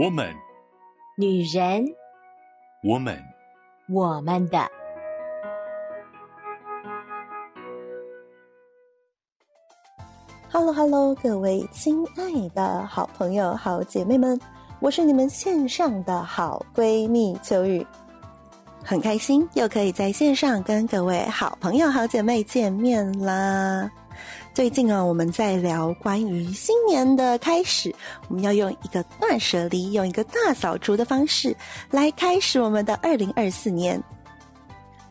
[0.00, 0.32] 我们，
[1.16, 1.84] 女人，
[2.84, 3.20] 我们，
[3.88, 4.64] 我们的。
[10.52, 14.40] Hello，Hello，各位亲爱的好朋友、好姐妹们，
[14.78, 17.84] 我是你们线上的好闺蜜秋雨，
[18.84, 23.90] 很开心又可以在线上跟各位好朋友、好姐妹见面啦。
[24.58, 27.94] 最近啊，我们在聊关于新年的开始，
[28.26, 31.56] 我们要用一个断舍离，用一个大扫除的方式
[31.92, 34.02] 来开始我们的二零二四年。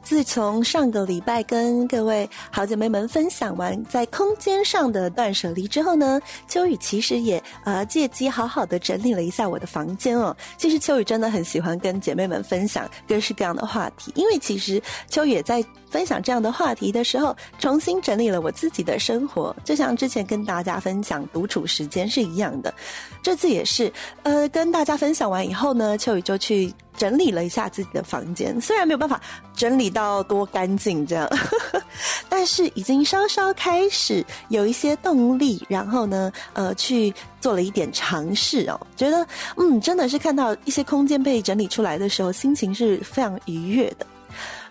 [0.07, 10.33] 自从上个礼拜跟各位好姐妹们分享完在空间上的断舍离之后呢，秋雨其实也呃借机好好的整理了一下我的房间哦。
[10.57, 22.73] 其实秋雨真的很喜欢跟姐妹们分享各式各样的话题，因为其实秋雨也在分享这样的话题的时候，重新整理了我自己的生活，就像之前跟大家分享独处时间是一样的。
[23.21, 23.91] 这次也是
[24.23, 26.73] 呃跟大家分享完以后呢，秋雨就去。
[26.97, 29.21] 整理了一下自己的房间，虽然没有办法
[29.55, 31.29] 整理到多干净这样，
[32.27, 44.05] 但是已经稍稍开始有一些动力，然后呢，呃，去做了一点尝试哦，觉得嗯，真的是看到一些空间被整理出来的时候，心情是非常愉悦的。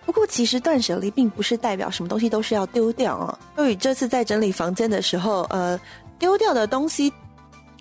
[0.04, 3.38] 不过，其实断舍离并不是代表什么东西都是要丢掉啊。
[3.56, 5.80] 所以这次在整理房间的时候，呃，
[6.18, 7.12] 丢掉的东西。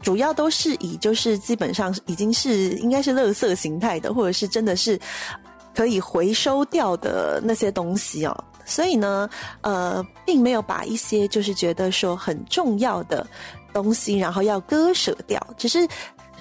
[0.01, 4.99] 主要都是以就是基本上已经是应该是垃圾形态的，或者是真的是
[5.73, 8.43] 可以回收掉的那些东西哦。
[8.65, 9.29] 所以呢，
[9.61, 13.25] 呃，并没有把一些就是觉得说很重要的
[13.73, 15.87] 东西，然后要割舍掉，只是。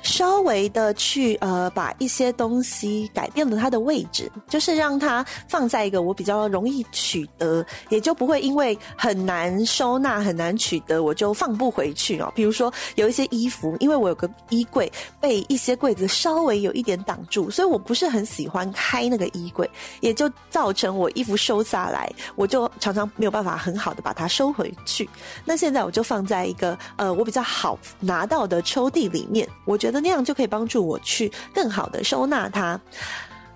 [0.04, 12.30] 稍微的去呃，把一些东西改变了它的位置，就是让它放在一个我比较容易取得，也就不会因为很难收纳、很难取得，我就放不回去哦。
[12.34, 19.68] 比如说有一些衣服，因为我有个衣柜被一些柜子稍微有一点挡住，所以我不是很喜欢开那个衣柜，
[20.00, 25.08] 也就造成我衣服收下来，我就常常没有办法很好的把它收回去。
[25.46, 29.93] 那现在我就放在一个呃，我比较好拿到的抽屉里面，我觉得。
[30.00, 32.80] 那样就可以帮助我去更好的收纳它，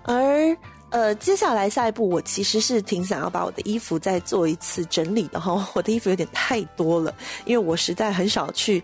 [0.03, 0.55] 而
[0.91, 5.67] 呃，接下来下一步，我其实是挺想要把我的衣服再做一次整理的哈。
[5.75, 7.13] 我的衣服有点太多了，
[7.45, 8.83] 因为我实在很少去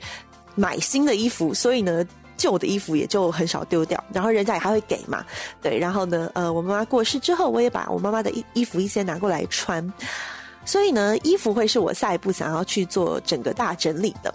[0.53, 2.05] 买新的衣服，所以呢，
[2.37, 4.03] 旧的衣服也就很少丢掉。
[4.13, 5.25] 然后人家也还会给嘛，
[5.63, 5.79] 对。
[5.79, 9.91] 然后呢，呃，我妈妈过世之后，我也把我妈妈的衣衣服一些拿过来穿，
[10.63, 14.31] 所以呢，衣服会是我下一步想要去做整个大整理的，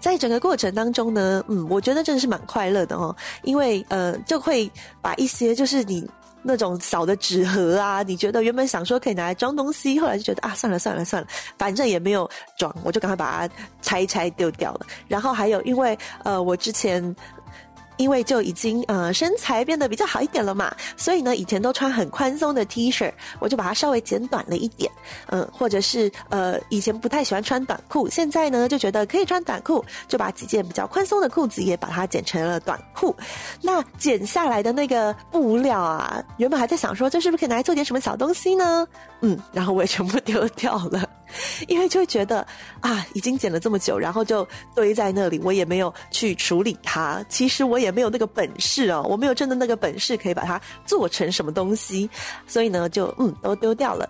[0.00, 4.70] 在整个过程当中呢，嗯，我觉得真的是蛮快乐的哦，因为呃，就会
[5.00, 6.08] 把一些就是你
[6.42, 14.86] 那种小的纸盒啊，你觉得原本想说可以拿来装东西，后来就觉得啊，算了算了算了，反正也没有装，我就赶快把它拆一拆丢掉了。
[15.06, 17.14] 然后还有，因为呃，我之前。
[17.98, 24.90] 因为就已经呃身材变得比较好一点了嘛，所以呢以前都穿很宽松的 T 恤，我就把它稍微剪短了一点，
[25.26, 33.14] 嗯，或者是呃以前不太喜欢穿短裤，现在呢就觉得可以穿短裤，就把几件比较宽松的裤子也把它剪成了短裤。
[33.60, 38.86] 那剪下来的那个布料啊，原本还在想说这是不是可以拿来做点什么小东西呢？
[39.20, 41.08] 嗯，然后我也全部丢 掉了。
[41.68, 42.46] 因为就会觉得
[42.80, 47.22] 啊，已经剪了这么久，然后就堆在那里，我也没有去处理它。
[47.28, 52.08] 其实我也没有那个本事哦，我没有真的那个本事可以把它做成什么东西，
[52.46, 54.08] 所以呢，就嗯，都丢掉了。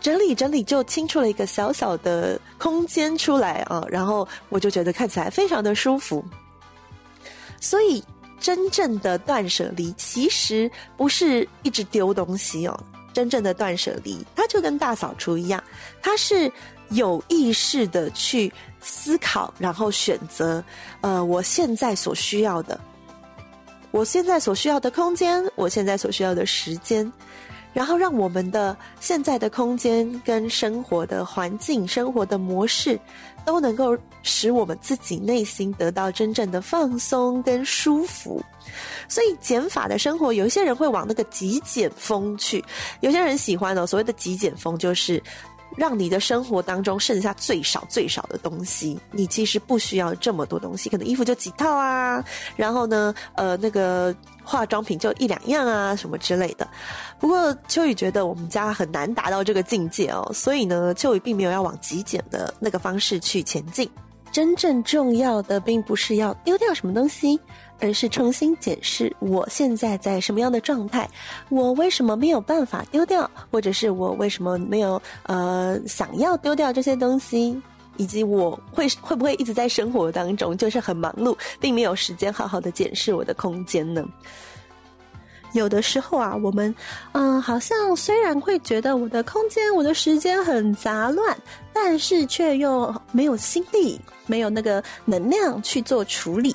[0.00, 6.22] 整理整理，就清出了一个小小的空间出来啊，然后我就觉得看起来非常的舒服。
[7.58, 8.04] 所以，
[8.38, 12.78] 真正的断舍离其实不是一直丢东西哦。
[13.12, 15.62] 真正的断舍离，它就跟大扫除一样，
[16.02, 16.50] 它是
[16.90, 20.62] 有意识的去思考，然后选择，
[21.00, 22.78] 呃，我现在所需要的，
[23.90, 27.10] 我现在所需要的空间，我现在所需要的时间，
[27.72, 32.98] 然后让我们的现在的空间跟生活的环境、生活的模式，
[33.44, 38.42] 都能够使我们自己内心得到真正的放松跟舒服。
[39.08, 42.64] 所以减法的生活，有一些人会往那个极简风去，
[43.00, 43.86] 有些人喜欢哦。
[43.86, 45.22] 所谓的极简风，就是
[45.76, 48.98] 让你的生活当中剩下最少最少的东西。
[49.10, 52.24] 你其实不需要这么多东西，可能衣服就几套啊，
[52.56, 56.68] 然后呢，呃，那个化妆品就一两样啊，什么之类的。
[57.18, 63.90] 不过秋雨觉得我们家很难达到这个境界哦，所以呢，秋雨并没有要往极简的那个方式去前进。
[64.32, 67.38] 真正重要的，并不是要丢掉什么东西。
[67.80, 71.08] 而是重新检视我现在在什么样的状态，
[71.48, 77.60] 我为什么没有办法丢掉，或者是我为什么没有呃想要丢掉这些东西，
[77.96, 84.04] 以及我会会不会一直在生活当中就是很忙碌，并没有时间好好的检视我的空间呢？
[85.52, 86.74] 有的时候啊，我们
[87.12, 91.36] 嗯，好像虽然会觉得我的空间、我的时间很杂乱，
[91.72, 96.54] 但是却又没有心力、没有那个能量去做处理。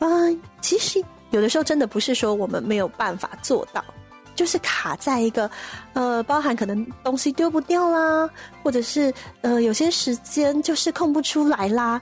[0.00, 3.82] 嗯，其实有的时候真的不是说我们没有办法做到，
[4.34, 5.50] 就是卡在一个
[5.94, 8.28] 呃，包含可能东西丢不掉啦，
[8.62, 12.00] 或者是呃，有些时间就是空不出来啦。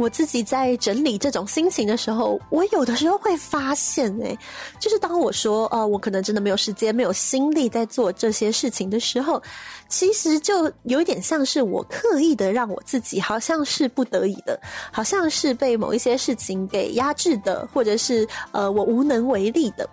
[0.00, 4.34] 我自己在整理这种心情的时候，我有的时候会发现，哎，
[4.78, 9.42] 就是当我说，呃，我可能真的没有时间、没有心力在做这些事情的时候，
[9.90, 14.58] 其实就有一点像是我刻意的让我自己好像是不得已的，
[14.90, 19.86] 好像是被某一些事情给压制的，或者是呃，我无能为力的。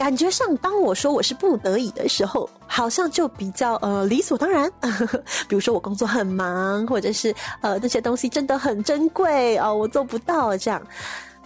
[0.00, 4.72] 感觉上，当我说我是不得已的时候，好像就比较呃理所当然。
[5.46, 10.80] 比如说我工作很忙，或者是呃那些东西真的很珍贵哦，我做不到这样。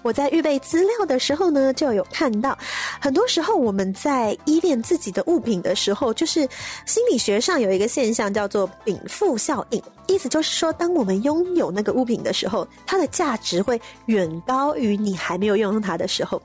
[0.03, 2.57] 我在预备资料的时候呢，就有看到，
[3.01, 6.49] 很多时候我们在依恋自己的物品的时候，就是
[6.87, 9.83] 心理学上有一个现象叫做禀赋效应。
[10.07, 16.41] 意思就是说，当我们拥有那个物品的时候，它的价值会远高于你还没有拥有它的时候。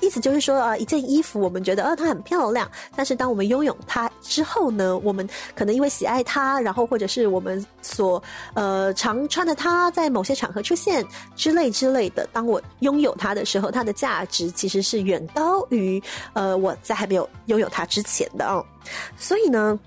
[0.00, 8.22] 意思就是说，啊，一件衣服，我们觉得，啊，它很漂亮，但是当我们拥有它之后呢，我们可能因为喜爱它，然后或者是我们所
[8.54, 11.04] 呃常穿的它，在某些场合出现
[11.36, 12.26] 之类之类的。
[12.32, 18.64] 当我拥有它的时候，它的价值其实是远高于呃我在还没有拥有它之前的哦。
[19.16, 19.78] 所以呢。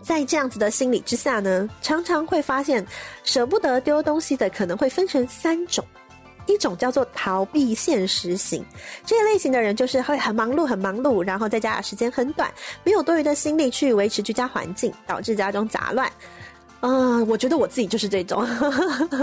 [0.00, 2.86] 在这样子的心理之下呢，常常会发现
[3.24, 5.84] 舍不得丢东西的可能会分成三种，
[6.48, 8.64] 一种叫做逃避现实型，
[9.06, 12.52] 这一类型的人就是会很忙碌很忙碌，然后在家的时间很短，
[12.82, 16.10] 没有多余的心力去维持居家环境，导致家中杂乱。
[16.80, 18.46] 嗯，我觉得我自己就是这种，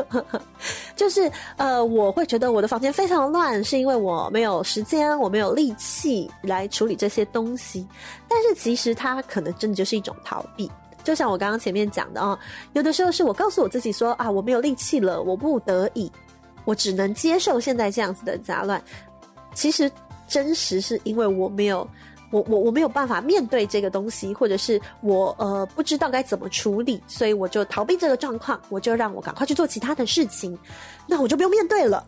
[0.93, 7.87] 就是呃，我会觉得我的房间非常乱，是因为我没有时间，我没有力气来处理这些东西。
[8.27, 10.69] 但是其实它可能真的就是一种逃避，
[11.01, 12.37] 就像我刚刚前面讲的啊，
[12.73, 16.11] 有的时候是我告诉我自己说啊，我没有力气了，我不得已，
[16.65, 18.81] 我只能接受现在这样子的杂乱。
[19.53, 19.89] 其实
[20.27, 21.87] 真实是因为我没有。
[22.31, 30.57] 我我我没有办法面对这个东西，或者是我呃不知道该怎么处理，所以我就逃避这个状况，我就让我赶快去做其他的事情，
[31.07, 32.03] 那我就不用面对了。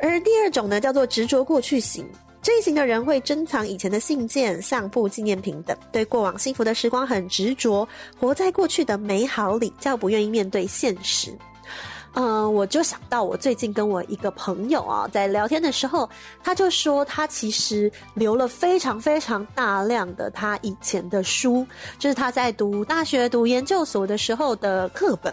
[0.00, 2.04] 而第二种呢，叫做执着过去型，
[2.42, 7.86] 这一型的人会珍藏以前的信件、相簿、纪念品等，对过往幸福的时光很执着，
[8.18, 11.32] 活在过去的美好里，较不愿意面对现实。
[12.14, 16.08] 嗯，我就想到我最近跟我一个朋友啊，在聊天的时候，
[16.42, 21.64] 他就说他其实留了非常非常大量的他以前的书，
[21.98, 25.32] 就是他在读大学、读研究所的时候的课本。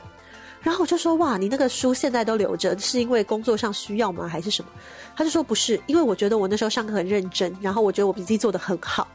[0.62, 4.28] 然后我就说，哇，你那个书现在都留着，是因为工作上需要吗？
[4.28, 4.72] 还是什么？
[5.16, 9.08] 他就说不是，因为我觉得我那时候上课很认真，然后我觉得我笔记做得很好。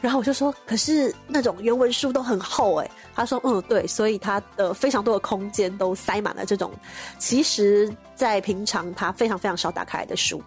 [0.00, 2.90] 然后我就说，可是那种原文书都很厚诶。
[3.14, 6.70] 他说，嗯，对，所以他的非常多的空间都塞满了这种，
[7.18, 10.42] 其实在平常他非常非常少打开来的书。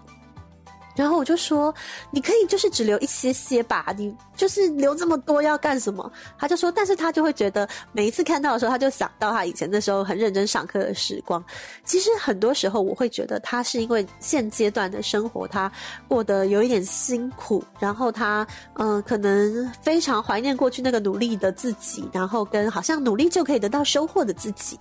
[0.99, 1.73] 然后我就说，
[2.11, 6.11] 你可以就是只留一些些吧，你就是留这么多要干什么？
[6.37, 11.41] 他就说，但是他就会觉得每一次看到的时候，他就想到他以前那时候很认真上课的时光。
[11.85, 15.71] 其实很多时候我会觉得他是因为现阶段的生活他
[16.05, 24.77] 过得有一点辛苦，然后他嗯、可能非常怀念过去那个努力的自己，然后跟好像努力就可以得到收获的自己，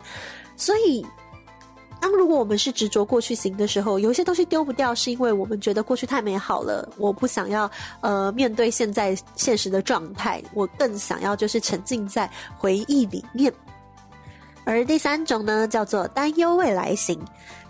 [0.56, 1.06] 所以。
[2.00, 13.52] 当如果我们是执着过去型的时候，有一些东西丢不掉，是因为我们觉得过去太美好了，我不想要呃面对现在现实的状态，我更想要就是沉浸在回忆里面。
[14.68, 17.18] 而第三种呢，叫做担忧未来型。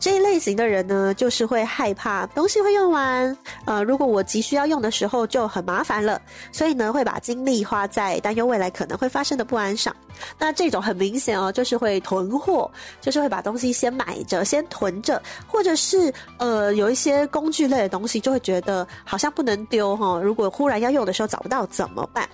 [0.00, 3.37] 这一类型的人呢，就是会害怕东西会用完，
[3.67, 9.95] 呃，如果我急需要用的时候就很麻烦了，所以呢，会把精力花在担忧未来可能会发生的不安上。
[10.40, 12.69] 那这种很明显哦，就是会囤货，
[13.00, 22.28] 就是会把东西先买着，先囤着，或者是呃，有一些工具类的东西，就会觉得好像不能丢哈、如果忽然要用的时候找不到怎么办？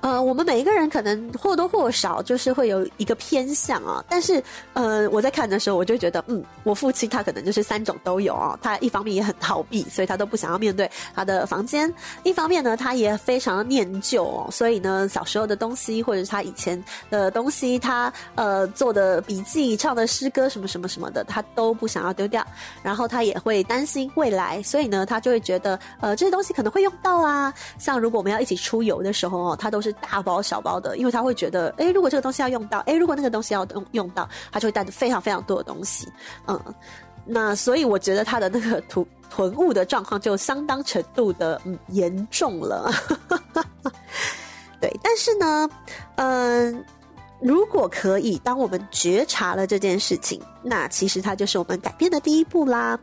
[0.00, 8.56] 呃，我们每一个人可能或多或少就是会有一个偏向啊，但是呃，我在看的时候，我就觉得，嗯，我父亲他可能就是三种都有啊。
[8.62, 11.90] 他一方面也很逃避，所以他都不想要面对他的房间；
[12.22, 22.46] 一方面呢，他也非常念旧哦，所以呢，小时候的东西或者是他以前的东西，他呃做的笔记、唱的诗歌什么什么什么的，他都不想要丢掉。
[22.84, 27.52] 然后他也会担心未来，所以呢，他就会觉得，呃，这些东西可能会用到啊。
[27.78, 29.87] 像如果我们要一起出游的时候哦，他都是。
[29.94, 36.06] 大包小包的，因为他会觉得，哎，如果这个东西要用到，哎，如果那个东西要用用到，他就会带着非常非常多的东西，
[36.46, 36.60] 嗯，
[37.24, 42.90] 那所以我觉得他的那个囤囤物的状况就相当程度的嗯严重了，
[44.80, 45.68] 对，但是呢，
[46.16, 46.84] 嗯。
[47.40, 52.98] 如果可以，当我们觉察了这件事情，那其实它就是我们改变的第一步啦。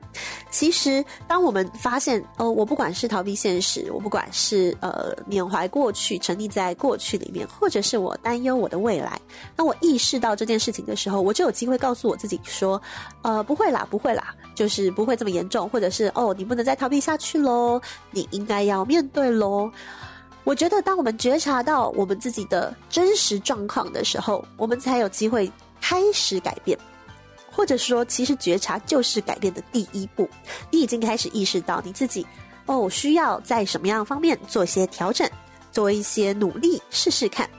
[0.51, 9.19] 其实，当我们发现，哦，我不管是逃避现实，我不管是呃缅怀过去，沉溺在过去里面，或者是我担忧我的未来，
[9.55, 12.81] 当我意识到这件事情的时候，我就有机会告诉我自己说，
[13.21, 19.71] 呃，不会啦，不会啦，就是不会这么严重，或者是哦，你不能再逃避下去喽，你应该要面对喽。
[20.45, 26.77] 我觉得，当我们觉察到我们自己的真实状况的时候，我们才有机会开始改变，
[27.51, 30.29] 或者说，其实觉察就是改变的第一步。
[30.69, 32.25] 你已经开始意识到你自己，
[32.67, 35.27] 哦，需要在什么样方面做些调整，
[35.71, 37.49] 做一些努力，试试看。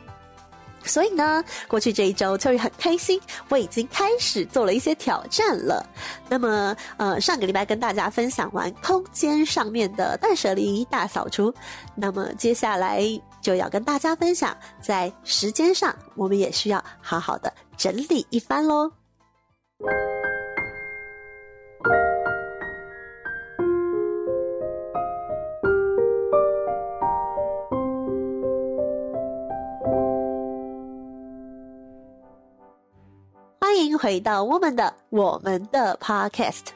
[0.86, 5.84] 所以呢，过去这一周秋雨很开心，我已经开始做了一些挑战了。
[6.28, 11.52] 那么，呃，上个礼拜跟大家分享完空间上面的断舍离大扫除，
[11.94, 13.02] 那么接下来
[13.40, 18.90] 就要跟大家分享，在时间上，我们也需要好好的整理一番喽。
[34.06, 36.66] 回到我们的我们的 Podcast。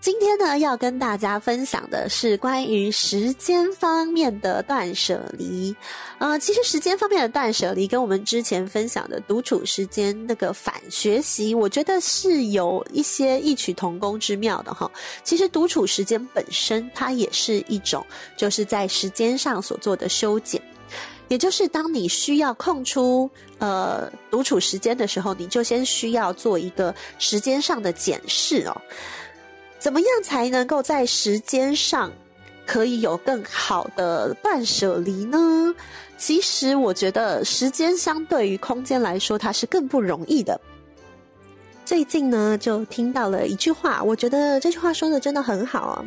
[0.00, 5.72] 今天呢，要跟大家分享的是关于时间方面的断舍离。
[6.18, 14.90] 呃，其实时间方面的断舍离跟我们之前分享的独处时间那个反学习，我觉得是有一些异曲同工之妙的哈。
[15.22, 18.04] 其实独处时间本身，它也是一种
[18.36, 20.60] 就是在时间上所做的修剪。
[21.28, 23.28] 也就是当你需要空出
[23.58, 28.76] 呃独处时间的时候，你就先需要做一个时间上的检视哦。
[29.78, 32.12] 怎么样才能够在时间上
[32.66, 35.74] 可以有更好的断舍离呢？
[36.18, 40.60] 其实我觉得时间相对于空间来说，它是更不容易的。
[41.86, 46.04] 最近呢，就听到了一句话，我觉得这句话说的真的很好啊。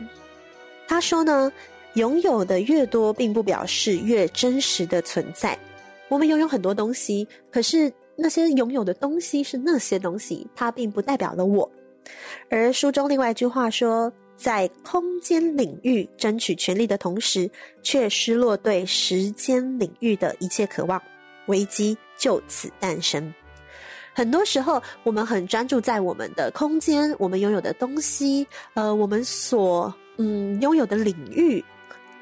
[0.87, 1.51] 他说呢。
[1.97, 5.57] 拥有的越多，并不表示越真实的存在。
[6.09, 11.69] 我们拥有很多东西，可是那些拥有的东西是那些东西，它并不代表了我。
[12.49, 17.49] 而书中另外一句话说，在空间领域争取权利的同时，
[17.81, 21.01] 却失落对时间领域的一切渴望，
[21.47, 23.33] 危机就此诞生。
[24.13, 31.63] 很多时候，我们很专注在我们的空间，我们拥有的东西，呃，我们所嗯拥有的领域。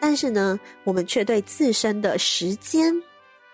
[0.07, 2.93] 但是呢，我们却对自身的时间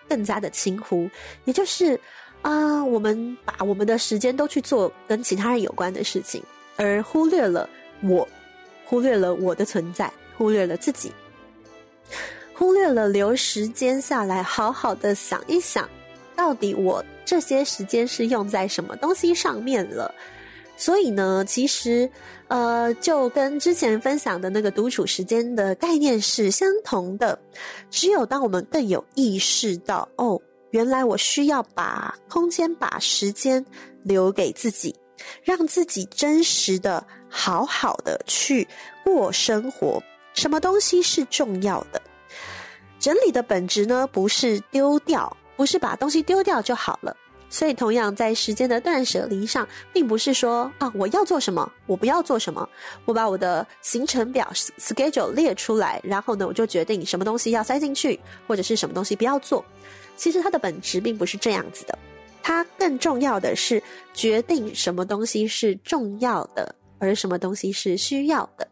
[0.06, 1.08] 更加的轻忽，
[1.46, 1.98] 也就是
[2.42, 6.42] 啊、我们把我们的时间都去做跟其他人有关的事情，
[6.76, 7.66] 而忽略了
[8.02, 8.28] 我，
[8.84, 11.10] 忽略了我的存在，忽略了自己，
[12.52, 15.88] 忽略了留时间下来，好好的想一想，
[16.36, 20.14] 到底我这些时间是用在什么东西上面了。
[20.76, 22.10] 所以呢，其实，
[22.48, 27.38] 呃，就跟之前分享的那个独处时间的概念是相同的。
[27.88, 33.64] 只有当我们更有意识到，哦，原来我需要把空间、把时间
[34.02, 34.94] 留给自己，
[35.44, 38.66] 让自己真实的、好好的去
[39.04, 40.02] 过生活。
[40.34, 42.02] 什么东西是重要的？
[42.98, 47.16] 整理的本质呢，不是丢掉，不是把东西丢掉就好了。
[47.52, 52.66] 所以，同样在时间的断舍离上，并不是说啊，我要做什么，我不要做什么，
[53.04, 58.18] 我把我的行程表 schedule 列出来，然后呢，我就决定什么东西要塞进去，
[58.48, 59.62] 或者是什么东西不要做。
[60.16, 61.98] 其实它的本质并不是这样子的，
[62.42, 63.82] 它更重要的是
[64.14, 68.66] 决定什么东西是重要的，而什么东西是需要的。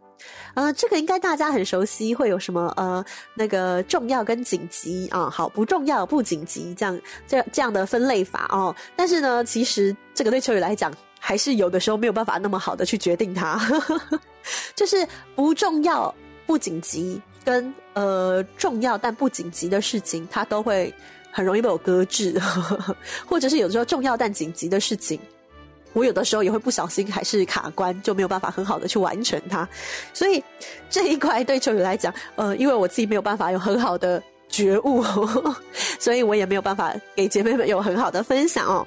[0.55, 8.75] 呃，这个应该大家很熟悉，会有什么呃那个重要跟紧急啊，好，不重要不紧急这样这这样的分类法哦。
[8.97, 13.61] 但是呢，其实这个对秋雨来讲，还是有的时候没有办法那么好的去决定它，
[14.75, 16.13] 就是不重要
[16.47, 20.93] 不紧急跟呃重要但不紧急的事情，它都会
[21.31, 22.41] 很容易被我搁置，
[23.25, 25.21] 或者是有的时候重要但紧急的事情。
[25.93, 29.69] 我有的时候也会不小心，还是卡关，就没有办法很好的去完成它。
[30.15, 30.43] 所以
[30.89, 35.05] 这一块对秋雨来讲，呃，因为我自己没有办法有很好的觉悟，
[35.99, 38.87] 所以我也没有办法给姐妹们有很好的分享哦。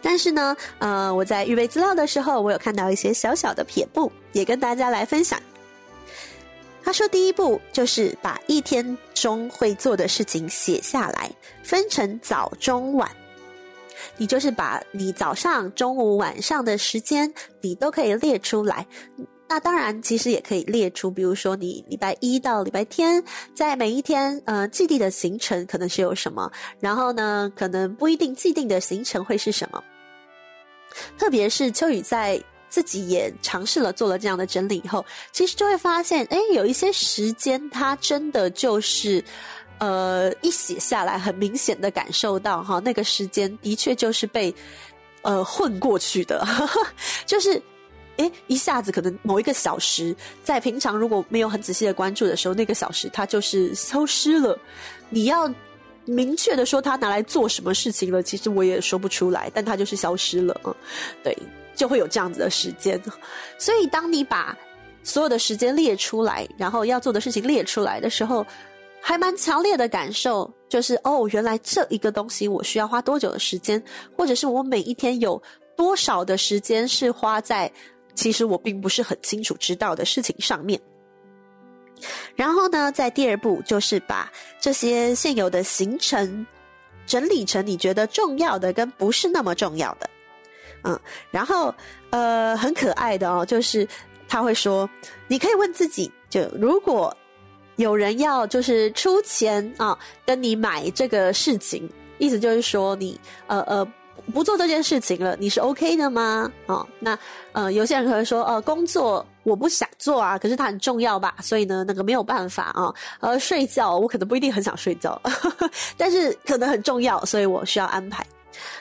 [0.00, 5.38] 但是呢，呃，我在预备资料的时候，我有看到一些小小的撇步，也跟大家来分享。
[6.82, 11.28] 他说，第一步就是把一天中会做的事情写下来，
[11.64, 13.10] 分成早、中、晚。
[14.16, 18.86] 你就是把你早上、中午、晚上的时间，你都可以列出来。
[19.48, 23.22] 那当然，其实也可以列出，比如说你礼拜一到礼拜天，
[23.54, 29.80] 在每一天，呃，既定的行程可能是有什么，然后呢，可能不一定既定的行程会是什么。
[31.16, 39.22] 特别是秋雨在自己也尝试了做了这样的整理以后，其实就会发现，诶，有一些时间它真的就是，
[39.78, 44.54] 呃，一写下来，很明显的感受到哈，那个时间的确就是被，
[45.22, 46.46] 呃，混过去的，
[47.26, 47.60] 就是。
[48.18, 54.58] 诶，一下子可能某一个小时，在平常如果没有很仔细的关注的时候，那个小时它就是消失了。
[55.10, 55.52] 你要
[56.06, 60.58] 明确的说它拿来做什么事情了，其实我也说不出来，但它就是消失了。
[60.64, 60.74] 嗯，
[61.22, 61.36] 对，
[61.74, 62.98] 就会有这样子的时间。
[63.58, 64.56] 所以，当你把
[65.02, 68.46] 所有的时间列出来，然后要做的事情列出来的时候，
[69.08, 73.80] 还蛮强烈的感受，就是哦，原来这一个东西我需要花多久的时间，
[74.16, 75.40] 或者是我每一天有
[75.76, 77.70] 多少的时间是花在。
[78.16, 80.80] 其实我并不是很清楚知道的事情上面，
[82.34, 86.44] 然后呢，在第二步就是把这些现有的行程
[87.06, 90.10] 整理成你觉得重要的跟不是那么重要的，
[90.82, 90.98] 嗯，
[91.30, 91.72] 然后
[92.10, 93.86] 呃很可爱的哦，就是
[94.26, 94.88] 他会说，
[95.28, 97.16] 你可以问自己，就如果
[97.76, 103.86] 有人要就是出钱啊跟你买这个事情，意思就是说你呃呃。
[104.34, 106.50] 不做这件事情了，你是 OK 的吗？
[106.66, 107.16] 哦，那
[107.52, 112.92] 呃，有些人可能说，呃，工作我不想做啊，可是它很重要吧，所以呢，那个没有办法啊。
[113.20, 118.26] 呃，睡觉我可能不一定很想睡觉，呵呵，但是可能很重要，所以我需要安排。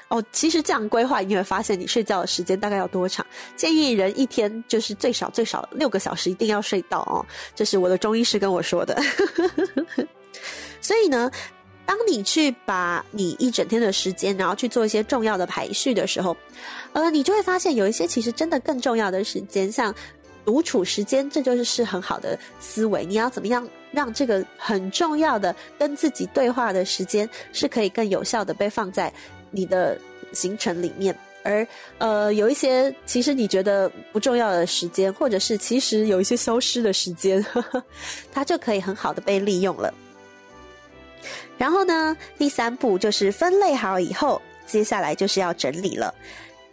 [0.07, 3.25] 哦，其实这样规划，你会发现你睡觉的时间大概要多长？
[3.55, 7.25] 建议人一天就是最少最少六个小时，一定要睡到哦。
[7.53, 9.01] 这是我的中医师跟我说的。
[10.81, 11.31] 所以呢。
[11.87, 16.35] 当你去把你一整天的时间，然后去做一些重要的排序的时候，
[16.93, 19.93] 呃，你就会发现有一些其实真的更重要的时间，像
[20.43, 23.05] 独处时间，这就是是很好的思维。
[23.05, 29.13] 你要怎么样让这个很重要的跟自己对话的时间，是可以更有效的被放在
[29.55, 29.97] 你的
[30.33, 31.65] 行程里面，而
[31.97, 37.83] 呃，有一些其实你觉得不重要的时间，或者是其实有一些消失的时间，呵呵，
[38.33, 39.93] 它就可以很好的被利用了。
[41.57, 46.13] 然后呢，第三步就是分类好以后，接下来就是要整理了。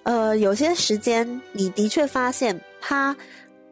[0.03, 3.17] 呃，有些时间你的确发现它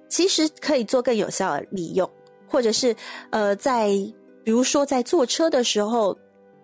[0.09, 2.09] 其实可以做更有效的利用，
[2.47, 2.95] 或者是
[3.31, 3.89] 呃，在
[4.45, 6.17] 比如说在坐车的时候，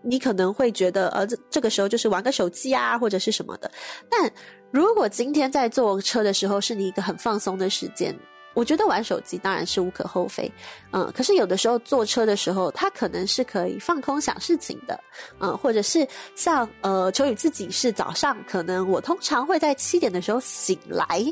[0.06, 3.70] 你可能会觉得呃这这个时候就是玩个手机啊，或者是什么的。
[4.08, 4.30] 但
[4.70, 8.16] 如果今天在坐车的时候是你一个很放松的时间。
[8.54, 10.50] 我觉得玩手机当然是无可厚非，
[10.90, 14.98] 嗯，可是有的时候坐车的时候，它可能是可以放空想事情的，
[15.40, 21.22] 嗯，或者是像呃秋雨自己是早上，可能我通常会在七点的时候醒来。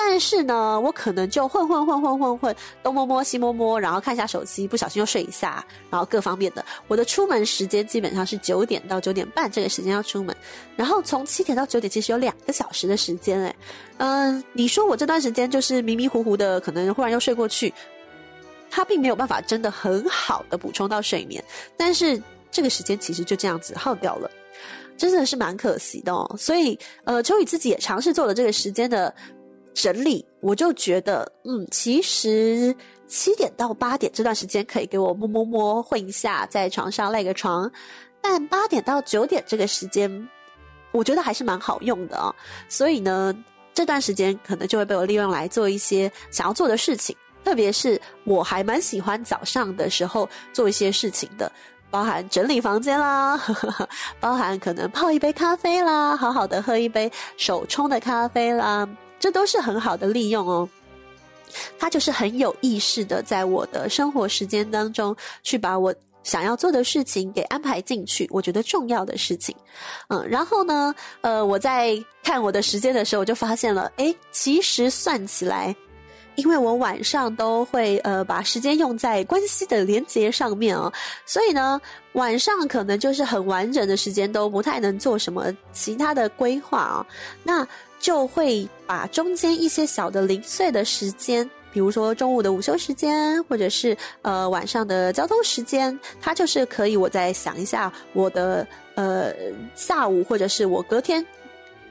[0.00, 6.64] 但是呢，我可能就混混混混混混，东摸摸西摸摸，然后看一下手机，不小心又睡一下，然后各方面的。
[6.86, 10.34] 我的出门时间基本上是九点到九点半这个时间要出门，
[10.76, 13.56] 然后从七点到九点其实有两个小时的时间，诶
[13.98, 17.74] 嗯，你说我这段时间就是迷迷糊糊的，可能忽然又睡过去，
[18.70, 21.42] 他并没有办法真的很好的补充到睡眠，
[21.76, 24.30] 但是这个时间其实就这样子耗掉了，
[24.96, 26.34] 真的是蛮可惜的哦。
[26.38, 29.12] 所以，呃，秋雨自己也尝试做了这个时间的。
[29.80, 32.74] 整理，我就觉得，嗯，其实
[33.06, 37.70] 七点到八点这段时间可以给我摸摸摸混一下，在床上赖个床，
[38.20, 40.28] 但八点到九点这个时间，
[40.90, 42.34] 我觉得还是蛮好用的啊、
[42.68, 43.32] 所以呢，
[43.72, 47.14] 这段时间可能就会被我利用来做一些想要做的事情，
[47.44, 51.50] 特别是我还蛮喜欢早上的时候做一些事情的，
[51.88, 53.40] 包含整理房间啦，
[54.18, 58.88] 包含可能泡一杯咖啡啦，好好的喝一杯手冲的咖啡啦。
[59.18, 60.68] 这都是很好的利用哦，
[61.78, 69.54] 它就是很有意识的，在我的生活时间当中去把我想要做的事情给安排进去，我觉得重要的事情，
[70.08, 75.74] 嗯，然后呢，呃，我在看我的时间的时候，我就发现了，诶，其实算起来，
[76.34, 80.92] 因为我晚上都会呃把时间用在关系的连接上面哦，
[81.24, 81.80] 所以呢，
[82.12, 87.06] 晚上可能就是很完整的时间都不太能做什么其他的规划啊，
[87.42, 87.66] 那。
[87.98, 99.32] 就会把中间一些小的零碎的时间，比如说中午的午休时间，或者是呃晚上的交通时间，它就是可以我再想一下我的呃
[99.74, 101.24] 下午，或者是我隔天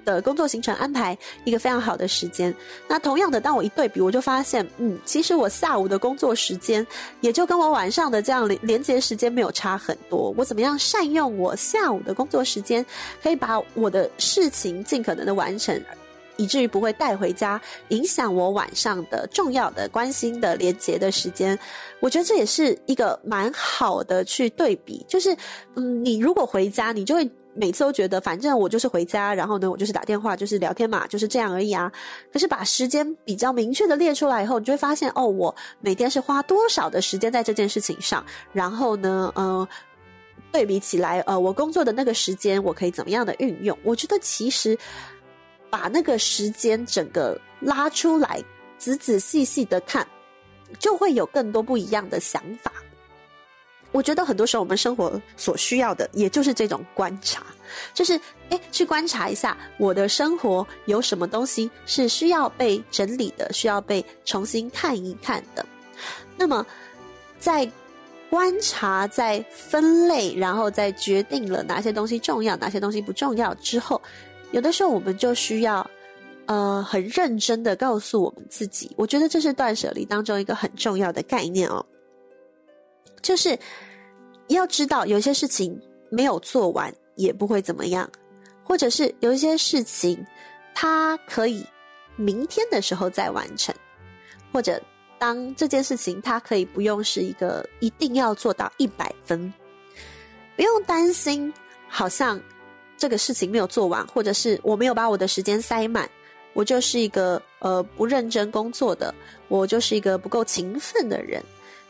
[0.07, 2.53] 的工作行程安排一个非常好的时间。
[2.87, 6.85] 那同样的，当我一对比，我就发现，嗯，其实我下午的工作时间
[7.19, 10.33] 也就跟我晚上的这样连连接时间没有差很多。
[10.37, 12.85] 我怎么样善用我下午的工作时间，
[13.21, 15.79] 可以把我的事情尽可能的完成。
[16.39, 21.57] 以至于不会带回家，影响我晚上的重要的、关心的、连接的时间。
[21.99, 25.03] 我觉得这也是一个蛮好的去对比。
[25.07, 25.35] 就是，
[25.73, 31.91] 嗯，你如果回家，你就会每次都觉得，反正我就是回家，然后呢，我就是打电话，就是聊天嘛，就是这样而已啊。
[32.31, 39.67] 可是把时间比较明确的列出来以后，你就会发现，哦，我每天是花多少的时间在这件事情上，然后呢，嗯、
[40.51, 43.77] 对比起来，呃，我工作的那个时间，我可以怎么样的运用？
[43.83, 44.77] 我觉得其实。
[45.69, 48.41] 把那个时间整个拉出来，
[48.77, 50.07] 仔仔细细的看，
[50.79, 52.71] 就会有更多不一样的想法。
[53.91, 57.43] 我觉得很多时候我们生活所需要的，也就是这种观察，
[57.93, 65.65] 就是诶，去观察一下我的生活有什么东西是需要被整理的，需要被重新看一看的。
[66.38, 66.65] 那么，
[67.39, 67.69] 在
[68.30, 74.01] 观察、在分类，然后再决定了哪些东西重要，哪些东西不重要之后。
[74.51, 75.89] 有的时候，我们就需要，
[76.45, 81.86] 呃，很认真的告诉我们自己，我觉得这是断舍离当中一个很重要的概念哦，
[83.21, 83.58] 就是
[84.47, 85.77] 要知道有些事情
[86.10, 88.10] 没有做完也不会怎么样，
[88.63, 90.25] 或者是有一些事情
[90.73, 91.65] 它可以
[92.15, 93.75] 明天的时候再完成，
[94.53, 94.82] 或者
[95.19, 99.53] 当这件事情它可以不用是一个一定要做到一百分，
[100.56, 101.53] 不用担心，
[101.89, 102.41] 好像。
[102.99, 106.10] 这个事情没有做完，或者是我没有把我的时间塞满，
[106.53, 109.13] 我就是一个呃不认真工作的，
[109.49, 111.39] 我就是一个不够勤奋的人。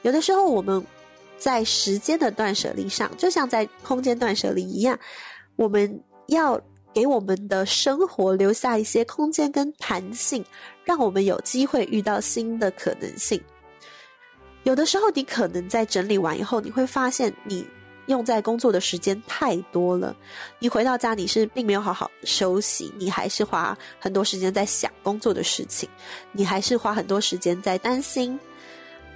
[0.01, 0.85] 有的时候我们
[1.37, 4.97] 在时间的断舍离上，就像在空间断舍离一样，
[5.55, 6.59] 我们要
[6.93, 10.43] 给我们的生活留下一些空间跟弹性，
[10.83, 13.41] 让我们有机会遇到新的可能性。
[14.63, 17.65] 有的时候你可能在整理完以后，你会发现你。
[18.07, 20.15] 用在工作的时间太多了，
[20.59, 25.89] 你回到家你是并没有好好休息，你还是花很多时间在想工作的事情，
[26.31, 28.39] 你还是花很多时间在担心。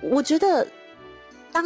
[0.01, 0.67] 我觉得，
[1.53, 1.63] 当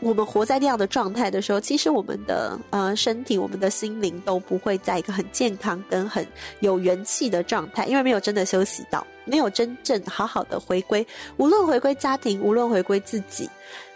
[0.00, 6.26] 我们活在那样的状态的时候，其实我们的呃身体、我们的心灵都不会在一个很健康跟很
[6.60, 11.06] 有元气的状态，因为没有真的休息到，没有真正好好的回归，
[11.36, 13.48] 无论回归家庭，无论回归自己，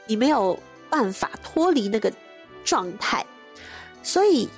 [0.07, 0.59] 你没有
[0.91, 2.13] 办法脱离那个。
[2.65, 3.27] 状态，
[4.05, 4.49] 所以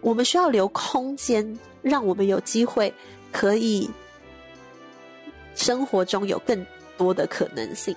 [0.00, 2.90] 我们需要留空间，让我们有机会
[3.30, 3.86] 可以
[5.54, 7.94] 生活中有更多的可能性。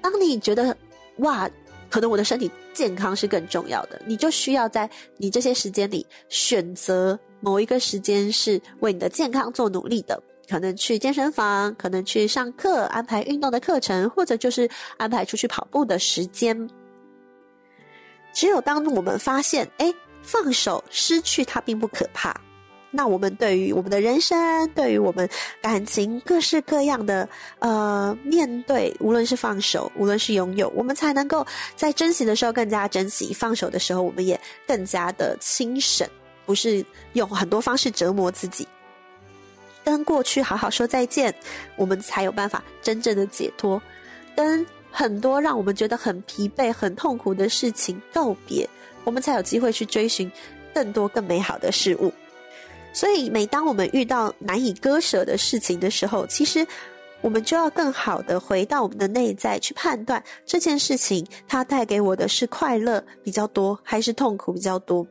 [0.00, 0.74] 当你觉得
[1.18, 1.46] 哇，
[1.92, 16.66] 可能我的身体健康是更重要的，你就需要在你这些时间里选择某一个时间是为你的健康做努力的，可能去健身房，可能去上课，安排运动的课程，或者就是安排出去跑步的时间。
[18.32, 22.34] 只有当我们发现，哎，放手失去它并不可怕，
[22.92, 25.28] 那我们对于我们的人生，对于我们
[25.60, 27.28] 感情各式各样的
[27.58, 36.06] 呃面对，无论是放手，无论是拥有，我们才能够在珍惜的时候更加珍惜，放手的时候我们也更加的轻省，
[36.46, 38.68] 不是用很多方式折磨自己，
[39.82, 41.34] 跟过去好好说再见，
[41.76, 43.80] 我们才有办法真正的解脱，
[44.36, 44.64] 跟。
[44.94, 48.68] 很多让我们觉得很疲惫、很痛苦的事情告别，
[49.04, 50.30] 我们才有机会去追寻
[50.74, 52.12] 更多更美好的事物。
[52.92, 56.66] 所以，每当我们遇到难以割舍的事情的时候，其实
[57.22, 65.06] 我们就要更好的回到我们的内在去判断这件事情，它带给我的是快乐比较多，还是痛苦比较多。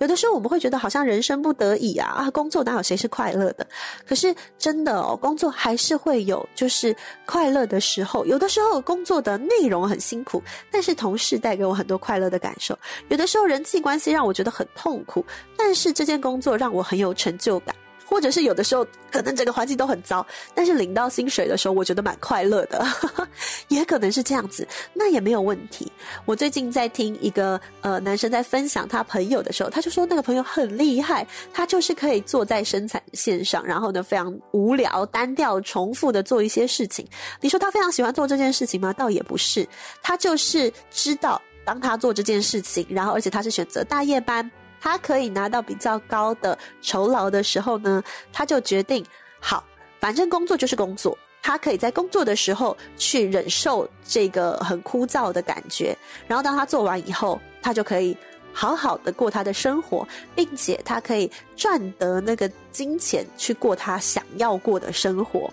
[0.00, 3.66] 有的时候我们会觉得好像人生不得已啊啊，工作哪有谁是快乐的？
[4.06, 6.94] 可是真的哦，工作还是会有就是
[7.24, 8.26] 快乐的时候。
[8.26, 12.78] 有的时候工作的内容很辛苦，但是同事带给我很多快乐的感受。
[13.08, 15.24] 有的时候人际关系让我觉得很痛苦，
[15.56, 17.74] 但是这件工作让我很有成就感。
[18.12, 22.84] 或者是有的时候可能整个环境都很糟，但是领到薪水的时候，我觉得蛮快乐的，
[23.68, 25.90] 也可能是这样子，那也没有问题。
[26.26, 37.08] 我最近在听一个呃男生在分享他朋友的时候，他就说那个朋友很厉害，他就是可以坐在生产线上，然后呢非常无聊、单调、重复的做一些事情。
[37.40, 38.92] 你说他非常喜欢做这件事情吗？
[38.92, 39.66] 倒也不是，
[40.02, 44.50] 他就是知道当他做这件事情，然后而且他是选择大夜班。
[44.82, 49.06] 他可以拿到比较高的酬劳的时候呢，他就决定
[49.38, 49.62] 好，
[50.00, 51.16] 反正工作就是工作。
[51.40, 55.96] 他可以在工作的时候去忍受这个很枯燥的感觉，
[56.28, 58.16] 然后当他做完以后，他就可以
[58.52, 65.52] 好好的过他的生活，并且他可以赚得那个金钱去过他想要过的生活。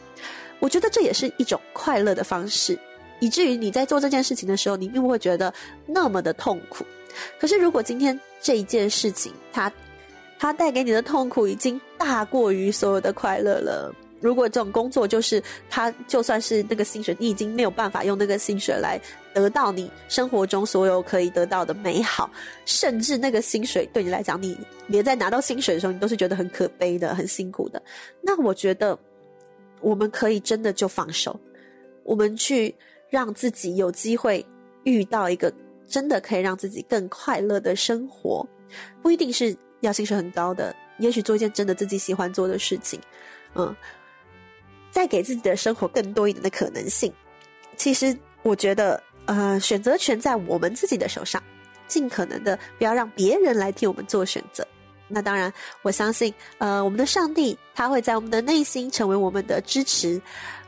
[0.59, 2.77] 我觉得这也是一种快乐的方式，
[3.19, 5.51] 以至于你在做这件事情的时候，你并不会觉得
[5.87, 6.85] 那么的痛苦。
[7.39, 9.71] 可是如果今天这一件事情，它
[10.37, 13.93] 它带给你的痛苦已经大过于所有的快乐了。
[14.21, 18.99] 如果这种工作就是他，就算是那个薪水，你已经没有办法用那个薪水来
[19.33, 22.29] 得到你生活中所有可以得到的美好，
[22.65, 27.81] 甚至那个薪水对你来讲，你连在拿到薪水的时候，你都是觉得很可悲的、很辛苦的。
[28.21, 28.97] 那我觉得
[29.79, 31.39] 我们可以真的就放手，
[32.03, 32.75] 我们去
[33.09, 34.45] 让自己有机会
[34.83, 35.49] 遇到一个
[35.89, 38.47] 真的可以让自己更快乐的生活，
[39.01, 42.99] 不一定是要薪水很高的，也许做一件真的自己喜欢做的事情，
[43.55, 43.75] 嗯。
[44.91, 47.13] 再给自己的生活更多一点的可能性。
[47.77, 51.41] 其实，我觉得，呃，选择权在我们自己的手上，
[51.87, 54.67] 尽可能的不要让别人来替我们做选择。
[55.07, 60.19] 那当然，我相信，呃，我们的上帝他会在我们的内心成为我们的支持。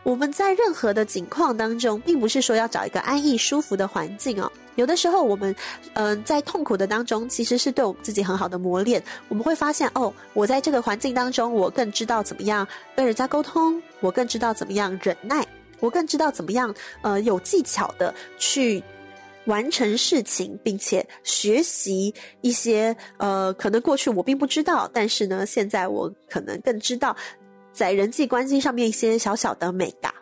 [0.03, 4.51] 我们在任何的境况当中，并不是说要找一个安逸舒服的环境哦。
[4.75, 5.55] 有的时候，我们，
[5.93, 9.03] 嗯、在痛苦的当中，其实是对我们自己很好的磨练。
[9.27, 15.45] 我们会发现，哦，我在这个环境当中，我更知道怎么样跟人家沟通，我更知道怎么样忍耐，
[15.79, 18.81] 我更知道怎么样，呃，有技巧的去
[19.45, 27.15] 完成事情，并且学习一些，呃，可能过去我并不知道，但是呢，现在我可能更知道。
[27.71, 30.13] 在人际关系上面一些小小的美感，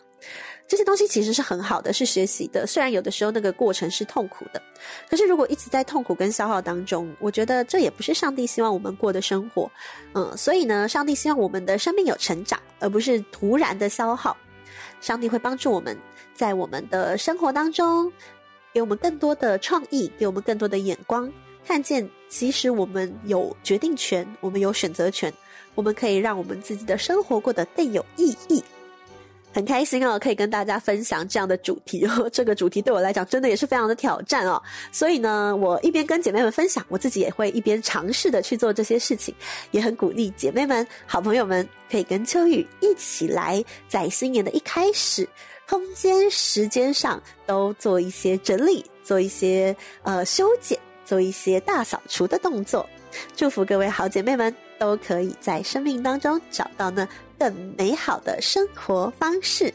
[0.68, 2.68] 这些东西其实是很好的，是学习的。
[2.68, 4.62] 虽然有的时候那个过程是痛苦的，
[5.10, 9.70] 可是如果一直在痛苦跟消耗当中，我觉得这也不是上帝希望我们过的生活。
[10.14, 14.38] 嗯，所以呢，上帝希望我们的生命有成长，而不是突然的消耗。
[15.02, 15.98] 上帝会帮助我们
[16.36, 18.12] 在我们的生活当中，
[18.74, 21.32] 给我们更多的创意，给我们更多的眼光，
[21.66, 25.34] 看见其实我们有决定权，我们有选择权。
[25.76, 28.64] 我们可以让我们自己的生活过得更有意义，
[29.54, 32.30] 很开心哦，可以跟大家分享这样的主题哦。
[32.34, 34.62] 这个主题对我来讲真的也是非常的挑战哦。
[34.92, 39.34] 所以呢，我一边跟姐妹们分享，我自己也会一边尝试的去做这些事情，
[39.72, 45.28] 也很鼓励姐妹们、好朋友们可以跟秋雨一起来，在新年的一开始，
[45.68, 52.88] 空间、时间上都做一些整理，做一些呃修剪，做一些大扫除的动作。
[53.36, 54.54] 祝福各位好姐妹们。
[54.80, 59.72] 都可以在生命当中找到那更美好的生活方式。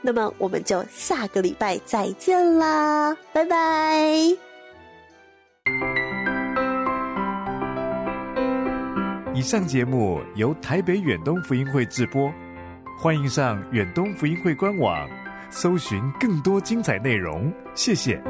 [0.00, 4.36] 那么，我们就下个礼拜再见啦，拜拜！
[9.34, 12.32] 以上节目由台北远东福音会制播，
[12.96, 15.08] 欢迎上远东福音会官网，
[15.50, 17.52] 搜寻更多精彩内容。
[17.74, 18.22] 谢谢。